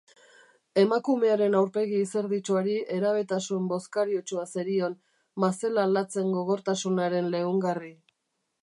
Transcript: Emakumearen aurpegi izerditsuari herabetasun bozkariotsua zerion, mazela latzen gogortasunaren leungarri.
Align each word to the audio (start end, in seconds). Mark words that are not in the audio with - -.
Emakumearen 0.83 1.57
aurpegi 1.59 1.99
izerditsuari 2.05 2.73
herabetasun 2.95 3.69
bozkariotsua 3.75 4.47
zerion, 4.55 4.97
mazela 5.45 5.87
latzen 5.95 6.37
gogortasunaren 6.39 7.33
leungarri. 7.37 7.97